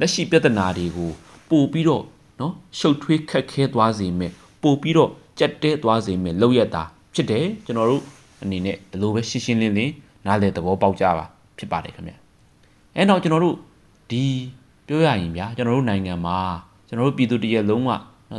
[0.00, 1.10] လက်ရှိပြဿနာတွေကို
[1.50, 2.04] ပို့ပြီးတော့
[2.40, 4.32] နော်ရှုပ်ထွေးခက်ခဲသွားစေမယ်
[4.62, 6.82] ပို့ပြီးတော့ကြက်တဲသွားစေမယ်လောက်ရတာ
[7.14, 8.02] ဖြစ်တယ်ကျွန်တော်တို့
[8.42, 9.92] အနေနဲ့ဒီလိုပဲရှင်းရှင်းလင်းလင်း
[10.26, 11.24] နားလည်သဘောပေါက်ကြပါ
[11.58, 12.12] ဖြစ်ပါတယ်ခင်ဗျ
[12.96, 13.56] အဲတော့ကျွန်တော်တို့
[14.10, 14.24] ဒီ
[14.86, 16.38] ပြောရရင်ဗျာကျွန်တော်တို့နိုင်ငံမှာ
[16.88, 17.90] ကျွန်တော်တို့ပြည်သူတရက်လုံးက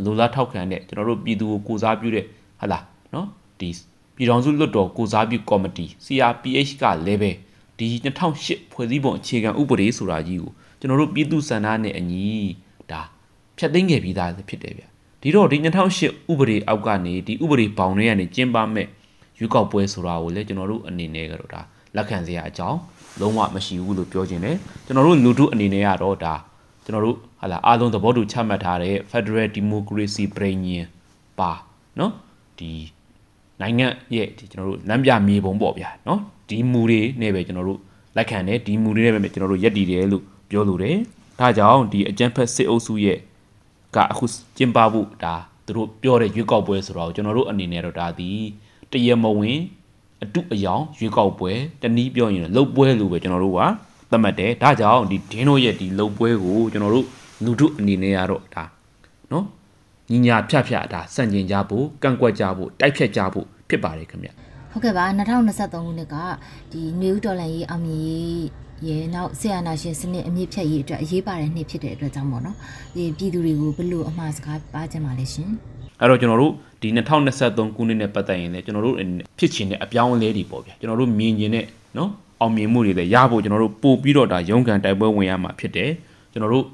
[0.06, 2.26] လူလားထောက်ခံတဲ့ကျွန်တော်တို့ပြည်သူကိုကိုစားပြုတဲ့
[2.62, 3.28] ဟာလားနော်
[3.60, 3.70] ဒီ
[4.16, 7.32] ပြည်တော်စုလွတ်တော်ကိုစားပြုကော်မတီ CRPH ကလည်းပဲ
[7.78, 12.26] ဒီ2008ဖွဲ့စည်းပုံအခြေခံဥပဒေဆိုတာကြီးကိုကျွန်တော်တို့ပြည်သူစံနာနဲ့အညီ
[12.92, 13.02] ဒါ
[13.58, 14.84] ဖျက်သိမ်းခဲ့ပြီးသားဖြစ်တယ်ဗျ
[15.22, 18.88] ဒီတော့ဒီ2008ဥပဒေအောက်ကနေဒီဥပဒေဘောင်တွေကနေကျင်းပမဲ့
[19.38, 21.62] ရွေးကောက်ပွဲဆိုတာကိုလည်းကျွန်တော်တို့အနေနဲ့ကတော့ဒါ
[21.96, 22.80] လက်ခံစရာအကြောင်း
[23.20, 26.34] လုံးဝမရှိဘူးလို့ပြောခြင်းတယ်ကျွန်တော်တို့လူထုအနေနဲ့ကတော့ဒါ
[26.86, 30.86] ကျွန်တော်တို့ ဟာလာအားလုံးသဘောတူချမှတ်ထားတဲ့ Federal Democracy ပြည်ညင်
[31.40, 31.52] ပါ
[32.00, 32.14] နော်
[32.60, 32.72] ဒီ
[33.62, 37.80] နိုင်ငံရဲ့ကျွန်တော်တို့လမ်းပြမြေပုံပေါ့ဗျာနော်ဒီမူတွေနဲ့ပဲကျွန်တော်တို့
[38.16, 40.98] လက်ခံတယ်ဒီမူတွေနဲ့ပဲကျွန်တော်တို့ယက်တည်တယ်လို့ပြောလိုတယ်
[41.40, 43.18] ဒါကြောင့်ဒီအကြံဖက်စစ်အုပ်စုရဲ့
[43.96, 44.26] ကအခု
[44.58, 48.30] ကျင်းပဖို့ဒါသူတို့ပြောတဲ့ရွေးကောက်ပွဲဆိုတော့ကျွန်တော်တို့အနေနဲ့တော့ဒါဒီ
[48.92, 49.60] တရမဝင်
[50.24, 53.62] အတုအယောင်ရွေးကောက်ပွဲတနည်းပြောရင်လှုပ်ပွဲလို့ပဲကျွန်တော်တို့က
[54.12, 57.08] သတ်မှတ်တယ်ဒါကြောင့်ဒီဒင်းတို့ရဲ့ဒီလှုပ်ပွဲကိုကျွန်တော်တို့
[57.46, 58.64] လူထုအနေနဲ့ကတော့ဒါ
[59.32, 59.46] နော်
[60.12, 64.30] ညီညာဖြတ်ဖြတ်ဒါစန့်ကျင်ကြဖို့ကန့်ကွက်ကြဖို့တိုက်ဖြတ်ကြဖို့ဖြစ်ပါတယ်ခင်ဗျ
[64.72, 66.16] ဟုတ်ကဲ့ပါ2023ခုနှစ်က
[66.72, 68.44] ဒီနယူးဒေါ်လာရေးအောင်မြင်ရေး
[68.88, 72.56] ရဲနောက်ဆီယနာရှင်စနစ်အမြင့်ဖြတ်ရေးအတွက်အရေးပါတဲ့နှစ်ဖြစ်တဲ့အတွက်ကြောင့်ပေါ့နော်
[72.96, 75.50] ဒီပြည်သူတွေကိုဘယ်လိုအမှားစကားပါကြမှာလဲရှင်
[76.00, 76.90] အဲ့တော့ကျွန်တော်တို့ဒီ
[77.34, 78.96] 2023ခုနှစ်နဲ့ပတ်သက်ရင်လည်းကျွန်တော်တို့
[79.40, 81.66] ဖြစ်ချင်တဲ့အပြောင်းအလဲတွေပေါ့ဗျာကျွန်တော်တို့မြင်ကျင်တဲ့
[81.98, 82.10] နော်
[82.42, 85.92] အောင်မြင်မှုတွေလည်းရဖို့ကျွန်တော်တို့ပို့ပြီးတော့ဒါရုန်းကန်တိုက်ပွဲဝင်ရမှာဖြစ်တယ်
[86.32, 86.66] ကျွန်တော်တို့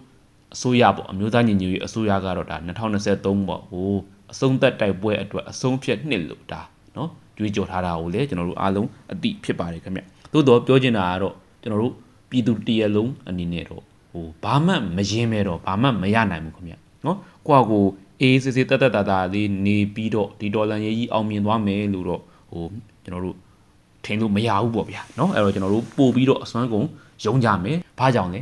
[0.54, 3.92] အစိုးရပေါ့အမျိုးသားညီညွတ်ရေးအစိုးရကတော့ဒါ2023ပေါ့ဟို
[4.32, 6.60] အဆုံးသက်တိုက်ပွဲအတွက်အဆုံးဖြတ်နှစ်လို့ဒါ
[6.96, 11.94] နော်ကြွေးကြော်ထားတာကိုလည်းကျွန်တော်တို့အားလုံးအတိဖြစ်ပါတယ်ခင်ဗျသို့တော့ပြောချင်တာကတော့ကျွန်တော်တို့
[12.30, 13.82] ပြည်သူတရက်လုံးအနေနဲ့တော့
[14.12, 16.74] ဟိုဘာမှမရင်မဲတော့ဘာမှမရနိုင်ဘူးခင်ဗျ
[17.06, 17.84] နော်ကိုယ့်ကို
[18.20, 22.20] အေးစစ်စစ်တက်တက်တာတာလေးနေပြီးတော့ဒီဒေါ်လာရေးကြီးအောင်မြင်သွားမယ်လို့တော့
[22.52, 22.64] ဟို
[23.04, 23.36] ကျွန်တော်တို့
[24.04, 26.86] ထင်လို့မရဘူးပေါ့ဗျာเนาะအဲ့တော့ကျွန်တော်တို့ပို့ပြီးတော့အစွမ်းကုန်
[27.24, 28.40] ယုံကြမယ်ဘာကြောင့်လဲ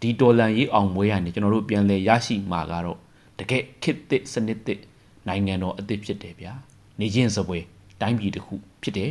[0.00, 2.98] ဒီဒေါ်လန်ရေးအောင်ပွဲကနေကျွန်တော်တို့ပြန်လဲရရှိမှာကတော့
[3.38, 4.80] တကယ်ခစ်သစ်စနစ်သစ်
[5.28, 6.52] နိုင်ငံတော်အသစ်ဖြစ်တယ်ဗျာ
[7.00, 7.58] နေချင်းစပွဲ
[8.00, 9.10] တိုင်းပြည်တစ်ခုဖြစ်တယ်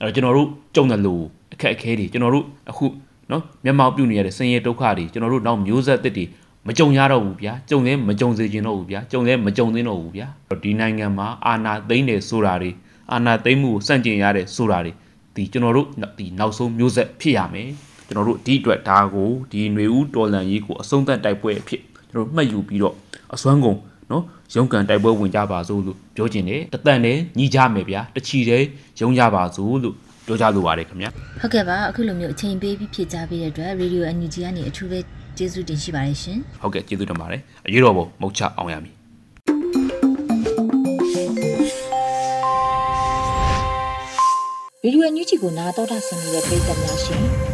[0.00, 2.86] အဲ့တော့ကျွန်တော်တို့ကြုံတယ်လို့အခက်အခဲတွေကျွန်တော်တို့အခု
[3.30, 6.24] နော်မျက်မှောက်ပြုနေရတဲ့ဆင်းရဲဒုက္ခတွေကျွန်တော်တို့နောက်မျိုးဆက်သစ်တွေ
[6.66, 10.26] မကြုံရတော့ဘူးဗျာကြုံလဲမကြုံစေချင်တော့ဘူးဗျာကြုံလဲမကြုံသင့်တော့ဘူးဗျာ
[10.62, 12.70] ဒီနိုင်ငံမှာအာဏာသိမ်းတယ်ဆိုတာတွေ
[13.12, 14.92] အာဏာသိမ်းမှုကိုစန့်ကျင်ရတဲ့ဆိုတာတွေ
[15.34, 15.86] ဒီကျွန်တော်တို့
[16.18, 17.68] ဒီနောက်ဆုံးမျိုးဆက်ဖြစ်ရမယ်
[18.12, 22.94] ကျွန်တော်တို့ဒီအတွက်ဒါကိုဒီຫນွေဦးတော်လန်ရေးကိုအဆုံးသတ်တိုက်ပွဲအဖြစ်ကျွန်တော်တို့မှတ်ယူပြီးတော့
[23.34, 23.78] အစွမ်းကုန်
[24.10, 28.62] နော်ရုံးကန်တိုက်ပွဲဝင်ကြပါစို့လို့ပြောချင်တယ်တသက်နဲ့ညီကြမယ်ဗျာတချီတဲ့
[29.00, 29.94] ရုံးကြပါစို့လို့
[30.26, 34.98] ပြောကြလိုပါတယ်ခင်ဗျာဟုတ်ကဲ့ပါအခုလိုမျိုးအချိန်ပေးပြီးဖြစ်ကြပေးတဲ့အတွက် Radio NUG ကနေအထူးပဲ
[35.38, 38.94] ကျေးဇူးတင်ရှိပါတယ်ရှင်ဟုတ်ကဲ့ကျေးဇူးတင်ပါတယ်အရေးတော်ပုံမုတ်ချအောင်ရမည်
[44.82, 47.51] ဗီဒီယိုအန်ယူဂျီကိုနားတော်တာဆင်နေတဲ့ပရိသတ်များရှင်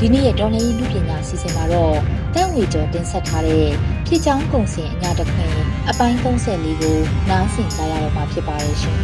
[0.00, 1.96] ဒီနေ့ရဲ့ဒေါ်လာရင်းလူပညာစီစဉ်မှာတော့
[2.34, 3.66] တန့်ဝေကျော်တင်ဆက်ထားတဲ့
[4.06, 5.54] ဖြစ်ချောင်းကုံစင်အညာတစ်ခွင်
[5.88, 6.96] အပိုင်း34ကို
[7.30, 8.96] နားဆင်ကြရတော့မှာဖြစ်ပါရဲ့ရှင်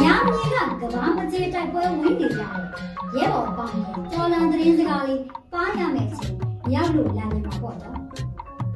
[0.00, 2.50] ညမြေကကဘာမကျေတိုက်ပွဲဝင်နေကြတယ်
[3.16, 6.34] ရဲဘော်ပေါင်းရင်တော်လန်သတင်းစကားလေးပါရမယ်ချင်း
[6.74, 7.96] ရောက်လို့လမ်းနေမှာပေါ့တော့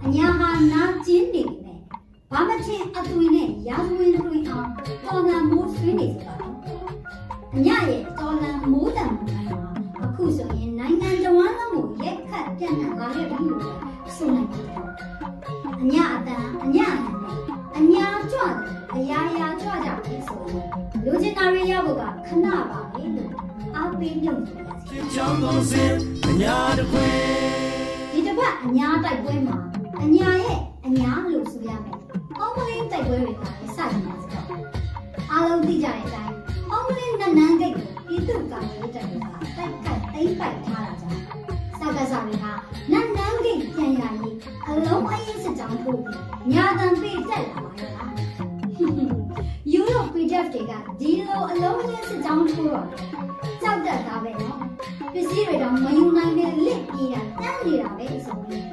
[0.04, 1.78] အညာဟာနာကျင်းနေပြီမဲ့
[2.32, 4.68] ဘာမချင်းအသွင်နဲ့ရာဇဝင်တွင်အောင်
[5.04, 6.49] တော်လန်မိုးဆွေးနေကြတာအ
[7.66, 9.56] ညာရဲ့တော်လန်မိုးတံမိုးမှာ
[10.04, 13.64] အခုဆိုရင်နိုင်ငံတော်ဝန်လုံးကိုရက်ခတ်ပြန့်နှံ့လာခဲ့ပြီလို့
[14.16, 14.64] ဆိုနိုင်တယ်
[15.82, 17.32] အညာအတန်အညာအနံ
[17.76, 18.54] အညာကြွတယ်
[18.94, 20.68] အရာရာကြွကြပြီဆိုရင်
[21.04, 23.30] လူကျင်နာရီရဖို့ကခဏပါပဲလို့
[23.76, 24.96] အားပေးမြုပ်နေပါစီ
[28.12, 29.56] ဒီတစ်ပတ်အညာတိုက်ပွဲမှာ
[30.02, 31.96] အညာရဲ့အညာလို့ဆိုရမယ်
[32.38, 34.46] အော်မလင်းတိုက်ပွဲတွေကလည်းစတင်ပါစတော့
[35.30, 36.39] အားလုံးသိကြတဲ့အတိုင်း
[40.40, 41.20] ပိုက်ထားတာကြောင့်
[41.78, 42.52] စကားစားတွေဟာ
[42.92, 44.36] နန်းနန်းဂိတ်ပြန်ရရေး
[44.68, 46.22] အလုံးအရင်စစ်ကြောင်းထိုးပြီး
[46.52, 48.12] ညာတန်ပေးတက်လာပါရဲ့လား
[49.72, 52.86] ယူရို PDF တွေကဒီလိုအလုံးရင်းစစ်ကြောင်းထိုးတော့
[53.62, 54.58] ကြောက်တတ်တာပဲနော်
[55.12, 58.64] ပစ္စည်းတွေတော့မယူနိုင်တဲ့လစ်ပြေးတာတန်းနေတာပဲဆိုပြီး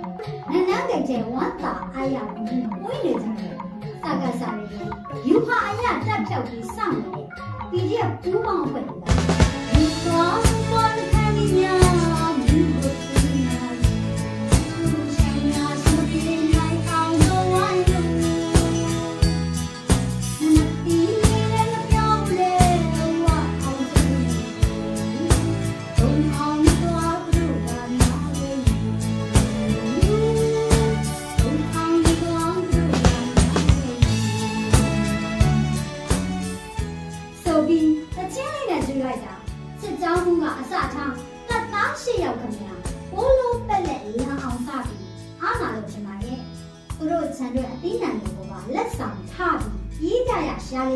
[0.49, 3.56] နန်းနန်းကတဲ့ဝမ်းသာအားရပြီးဝိနေကြတယ်
[4.01, 4.88] စကားစားရည်
[5.27, 7.27] ယူဟာအရာတက်ဖြောက်ပြီးစောင့်နေတဲ့
[7.71, 9.66] PDF ပူးပေါင်းအဖွဲ့တွေကဒီတော့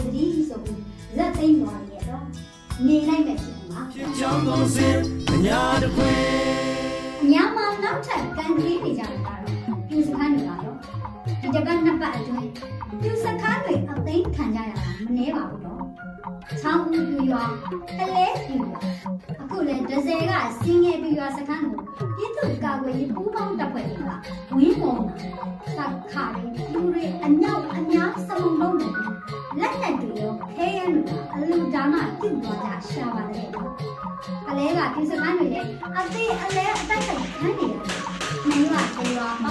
[0.02, 0.82] ရရှာလေတတိဆိုပြီး
[1.16, 2.26] ဇက်သိမ်းသွားရတော့
[2.88, 3.82] နေလိုက်မယ်ဖြစ်မှာ
[7.22, 9.40] အညာမှာနာနောက်ထပ်ကန်ကလေးနေကြတာကတော့
[9.88, 10.78] ပြူစခန်းတွေပါတော့
[11.42, 12.50] ဒီတစ်ပတ်နှစ်ပတ်အတွင်း
[13.02, 15.82] ပြူစခန်းတွေအသိမ်းခံကြရတာမနှဲပါဘူးတော့
[16.91, 17.43] ချောင်းဦးပြူရွာ
[17.99, 18.80] အလဲပြူရွာ
[19.41, 21.82] အခုလေဒဇယ်ကစင်းငယ်ပြူရွာစခန်းကို
[22.15, 24.04] ပြည်သူ့ကာကွယ်ရေးပူးပေါင်းတပ်ဖွဲ့တွေက
[24.56, 28.91] ဝင်းပေါ်မှာစခါရီပြူတွေအမြောက်အများစမုံလုံးတွေ
[29.60, 33.47] လက်နက်တွေရောခဲရန်တွေအလူဒါမှပြုတ်သွားကြရှာပါတယ်
[34.45, 37.73] ကလေးကပြူစခန်းတွေလည်းအသေးအလဲအတိုက်ခိုက်ခံနေရတယ်။
[38.47, 39.51] မင်းကဒီရွာပေ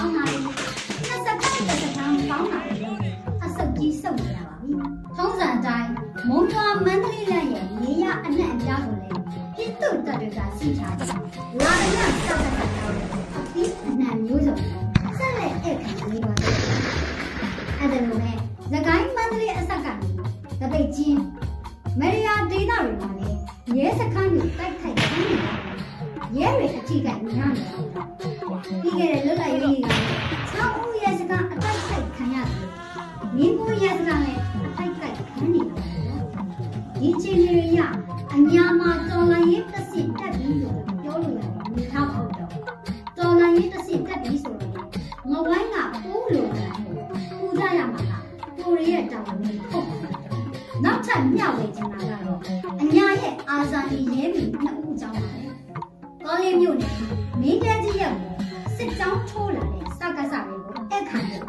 [56.41, 56.93] လေးမျိုးနဲ့
[57.41, 58.13] မင်းတဲကြီးရဲ့
[58.75, 61.45] စစ်ကြောင်းထိုးလာတဲ့စကားစားတွေကိုအခန့်လို့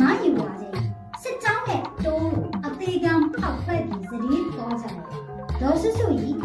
[0.00, 0.68] မာယူပါစေ။
[1.22, 4.96] စစ်ကြောင်းနဲ့တိုးလို့အသေးကံဖောက်ဖက်ပြီးသတိပေါ်ကြတယ်။
[5.60, 6.36] ဒေါ်စုစုကြီး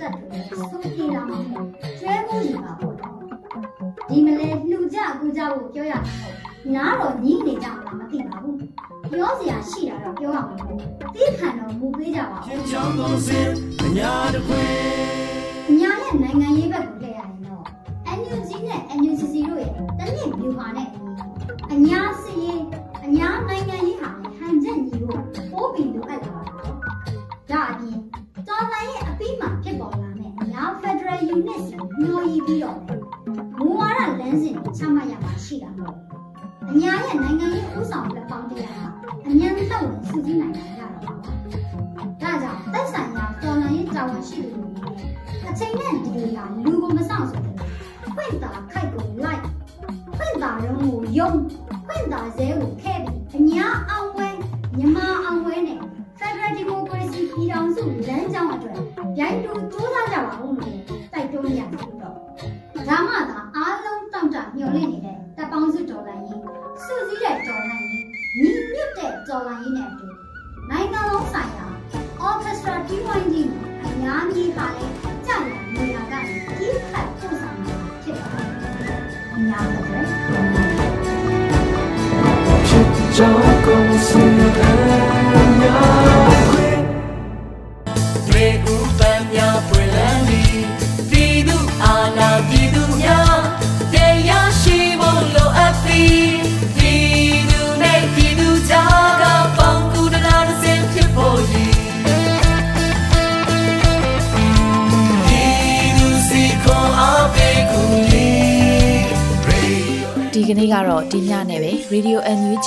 [0.00, 0.38] တက်တွေ
[0.70, 1.38] ဆုံးပြေးလာမှာ
[2.00, 3.14] ကျွဲမှုယူပါပေါ့တော့
[4.08, 6.34] ဒီမလဲလှူကြကူကြဖို့ပြောရမှာပေါ့
[6.74, 8.56] နားတော့ညီးနေကြမှာမသိပါဘူး
[9.10, 10.78] ပြောစရာရှိတာတော့ပြောရမှာပေါ့
[11.14, 13.48] တိခံတော့မူပေးကြပါဦးကြောင်းကုန်စင်
[13.84, 14.64] အညာတခွေ
[15.80, 17.64] ညာရဲ့နိုင်ငံရေးဘက်ကိုထည့်ရရင်တော့
[18.18, 20.88] NUG နဲ့ NUCC တို့ရဲ့တနည်း view ဟာနဲ့
[21.72, 22.62] အညာစီရေး
[23.06, 25.22] အညာနိုင်ငံရေးဟာဟန်ချက်ညီဖို့
[31.36, 33.00] Federal Unit စီညှိုရည်ပြီးတော့မယ်
[33.58, 35.94] မူဝါဒလမ်းစဉ်ကိုချမှတ်ရမှာရှိတာမို့
[36.70, 38.88] အညာရဲ့နိုင်ငံရေးဥဆောင်လက်ပေါင်းတရားဟာ
[39.26, 41.32] အမြန်လှုပ်ဝင်စုစည်းနိုင်တာရတော့ပါပါ
[42.22, 45.10] ဒါကြောင့်သက်ဆိုင်ရာတော်လိုင်းရေးတာဝန်ရှိသူတွေနဲ့
[45.48, 47.56] အချိန်နဲ့ဒီလိုရာလူကိုမဆောင်ဆိုတယ်
[48.14, 49.42] ဖွင့်တာခိုက်ကိုလိုက်
[50.16, 51.30] ဖွင့်တာရုံးကိုယုံ
[51.86, 54.28] ဖွင့်တာဇဲကိုခဲပြီးအညာအောင်ဝဲ
[54.76, 55.80] မြမအောင်ဝဲနဲ့
[56.18, 58.10] Federal Democracy ပြည်ထောင်စုလ